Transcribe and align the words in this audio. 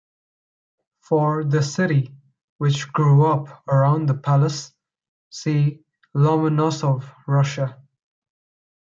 For 1.01 1.43
the 1.43 1.61
city 1.61 2.11
which 2.57 2.91
grew 2.91 3.27
up 3.27 3.63
around 3.67 4.07
the 4.09 4.15
palace 4.15 4.73
see 5.29 5.83
Lomonosov, 6.15 7.05
Russia. 7.27 7.77